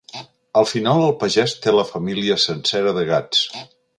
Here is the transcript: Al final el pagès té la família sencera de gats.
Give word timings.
Al 0.61 0.67
final 0.69 1.01
el 1.07 1.13
pagès 1.25 1.53
té 1.67 1.75
la 1.75 1.85
família 1.91 2.39
sencera 2.47 2.97
de 3.01 3.07
gats. 3.15 3.45